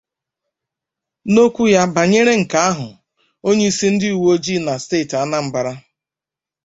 N'okwu 1.31 1.63
ya 1.73 1.83
banyere 1.95 2.33
nke 2.41 2.57
ahụ 2.69 2.87
onyeisi 3.47 3.87
ndị 3.93 4.07
uweojii 4.19 4.63
na 4.65 4.73
steeti 4.83 5.15
Anambra 5.23 5.73